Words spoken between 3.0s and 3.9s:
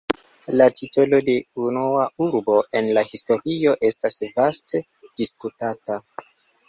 historio"